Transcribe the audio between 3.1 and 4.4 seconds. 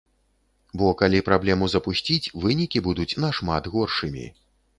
нашмат горшымі.